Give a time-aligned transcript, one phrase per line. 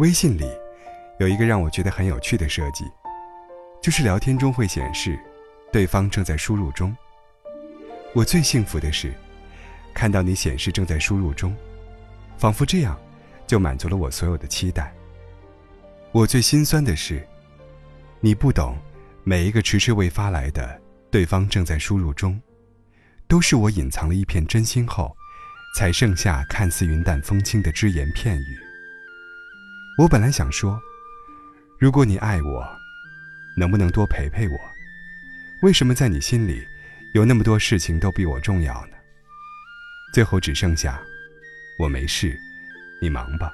[0.00, 0.50] 微信里
[1.18, 2.86] 有一个让我觉得很有趣的设计，
[3.82, 5.20] 就是聊天中会显示
[5.70, 6.96] 对方正在输入中。
[8.14, 9.12] 我最幸福的是
[9.92, 11.54] 看到你显示正在输入中，
[12.38, 12.98] 仿佛这样
[13.46, 14.90] 就满足了我所有的期待。
[16.12, 17.22] 我最心酸的是，
[18.20, 18.74] 你不懂，
[19.22, 20.80] 每一个迟迟未发来的
[21.10, 22.40] 对方正在输入中，
[23.28, 25.14] 都是我隐藏了一片真心后，
[25.76, 28.69] 才剩下看似云淡风轻的只言片语。
[29.98, 30.80] 我本来想说，
[31.78, 32.66] 如果你爱我，
[33.56, 34.58] 能不能多陪陪我？
[35.62, 36.66] 为什么在你心里，
[37.12, 38.96] 有那么多事情都比我重要呢？
[40.14, 41.00] 最后只剩下，
[41.78, 42.34] 我没事，
[43.02, 43.52] 你忙吧。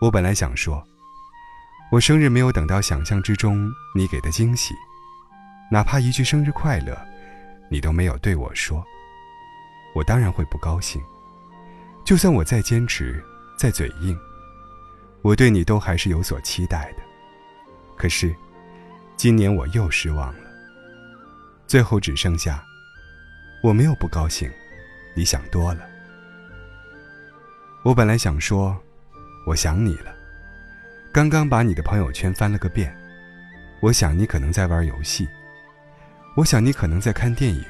[0.00, 0.86] 我本来想说，
[1.90, 4.74] 我生日没有等到想象之中你给的惊喜，
[5.72, 6.96] 哪怕一句生日快乐，
[7.68, 8.84] 你都没有对我说，
[9.92, 11.02] 我当然会不高兴。
[12.04, 13.22] 就算我再坚持，
[13.58, 14.16] 再嘴硬。
[15.22, 17.02] 我对你都还是有所期待的，
[17.96, 18.34] 可是，
[19.16, 20.50] 今年我又失望了。
[21.68, 22.62] 最后只剩下，
[23.62, 24.50] 我没有不高兴，
[25.14, 25.88] 你想多了。
[27.84, 28.76] 我本来想说，
[29.46, 30.12] 我想你了，
[31.12, 32.92] 刚刚把你的朋友圈翻了个遍，
[33.80, 35.28] 我想你可能在玩游戏，
[36.36, 37.64] 我想你可能在看电影，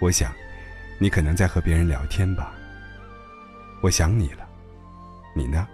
[0.00, 0.32] 我想，
[0.98, 2.52] 你可能在和别人聊天吧。
[3.80, 4.44] 我想你了，
[5.36, 5.68] 你呢？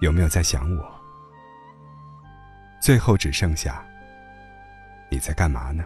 [0.00, 1.00] 有没有在想我？
[2.80, 3.84] 最后只剩下
[5.10, 5.84] 你在干嘛呢？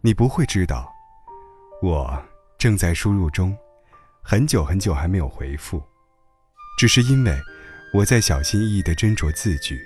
[0.00, 0.90] 你不会知道，
[1.82, 2.20] 我
[2.58, 3.56] 正在输入中，
[4.22, 5.82] 很久很久还没有回复，
[6.78, 7.38] 只是因为
[7.92, 9.78] 我在小心翼翼的斟酌字句，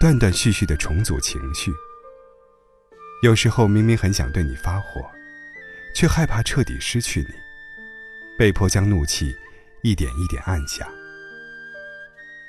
[0.00, 1.70] 断断续续的重组情绪。
[3.22, 5.04] 有时候明明很想对你发火，
[5.94, 7.34] 却害怕彻底失去你，
[8.38, 9.36] 被迫将怒气
[9.82, 10.88] 一点一点按下。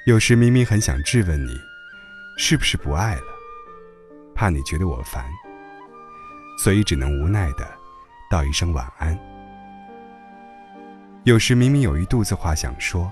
[0.10, 1.56] 有时明明很想质问你，
[2.36, 3.22] 是不是不爱了，
[4.34, 5.24] 怕你觉得我烦，
[6.58, 7.72] 所以只能无奈的
[8.28, 9.16] 道一声晚安。
[11.26, 13.08] 有时明明有一肚子话想说，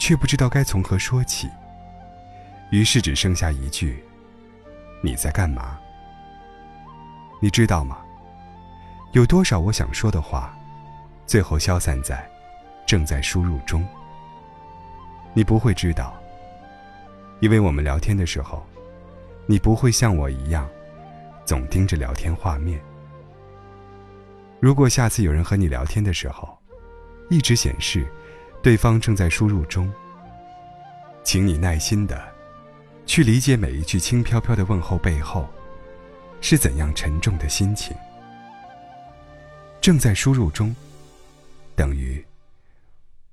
[0.00, 1.46] 却不知道该从何说起，
[2.70, 4.02] 于是只剩下一句
[5.04, 5.78] ：“你在干嘛？”
[7.38, 7.98] 你知道吗？
[9.12, 10.56] 有多少我想说的话，
[11.26, 12.26] 最后消散在
[12.86, 13.86] 正在输入中。
[15.38, 16.20] 你不会知道，
[17.38, 18.66] 因为我们聊天的时候，
[19.46, 20.68] 你不会像我一样，
[21.44, 22.82] 总盯着聊天画面。
[24.58, 26.58] 如果下次有人和你聊天的时候，
[27.30, 28.04] 一直显示
[28.62, 29.88] 对方正在输入中，
[31.22, 32.20] 请你耐心的
[33.06, 35.48] 去理解每一句轻飘飘的问候背后
[36.40, 37.96] 是怎样沉重的心情。
[39.80, 40.74] 正在输入中，
[41.76, 42.26] 等于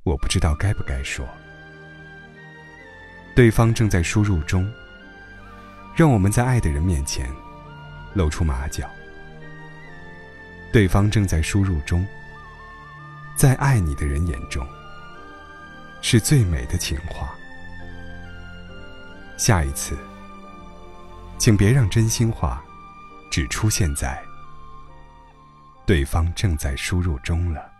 [0.03, 1.25] 我不知道该不该说。
[3.35, 4.65] 对方正在输入中，
[5.93, 7.29] 让我们在爱的人面前
[8.13, 8.89] 露出马脚。
[10.71, 12.07] 对方正在输入中，
[13.35, 14.65] 在爱你的人眼中
[16.01, 17.35] 是最美的情话。
[19.35, 19.97] 下一次，
[21.37, 22.63] 请别让真心话
[23.29, 24.17] 只出现在
[25.85, 27.74] 对方正在输入中了。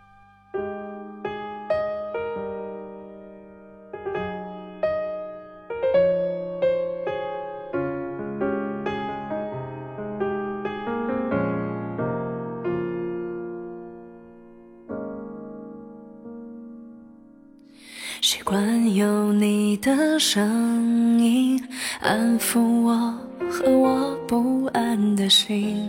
[19.86, 21.62] 的声音
[22.00, 23.14] 安抚我
[23.48, 25.88] 和我不安的心，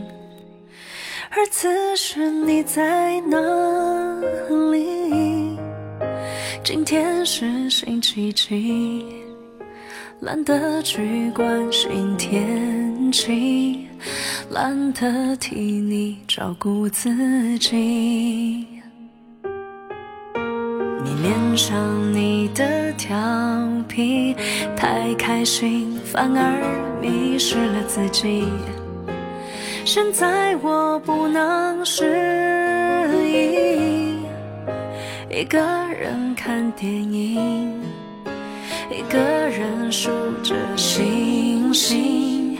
[1.31, 3.39] 而此时你在哪
[4.71, 5.57] 里？
[6.63, 9.03] 今天是星期几？
[10.19, 13.87] 懒得去关心天气，
[14.51, 18.76] 懒得替你照顾自己。
[21.07, 23.15] 你脸上你的调
[23.87, 24.35] 皮，
[24.75, 28.43] 太开心反而迷失了自己。
[29.85, 34.17] 现在我不能适应，
[35.29, 35.59] 一个
[35.97, 37.71] 人看电影，
[38.91, 40.09] 一个人数
[40.43, 42.57] 着星星，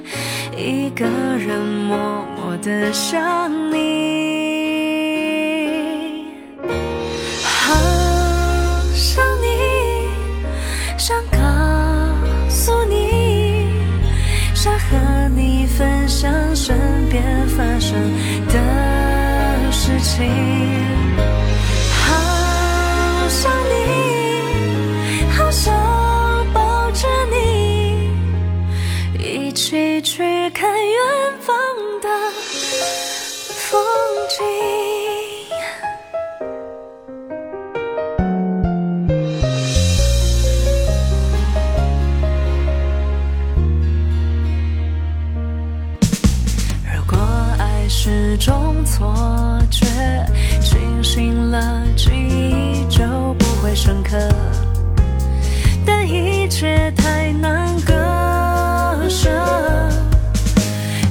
[0.55, 1.97] 一个人默
[2.37, 4.16] 默的想你。
[16.67, 16.75] 身
[17.09, 17.97] 边发生
[18.47, 20.29] 的事情
[22.03, 25.73] 好想你好想
[26.53, 28.11] 抱着你
[29.17, 30.97] 一起去看远
[31.39, 31.55] 方
[32.01, 32.09] 的
[33.47, 33.81] 风
[34.27, 34.86] 景。
[48.97, 49.85] 错觉
[50.59, 53.05] 清醒了记忆就
[53.37, 54.17] 不会深刻。
[55.85, 57.93] 但一切太难割
[59.07, 59.29] 舍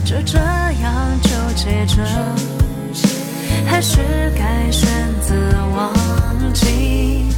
[0.05, 2.03] 就这样纠结着
[3.69, 4.00] 还是
[4.37, 4.91] 该选
[5.21, 5.37] 择
[5.77, 7.36] 忘记。